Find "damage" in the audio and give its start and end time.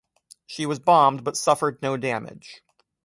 1.95-2.63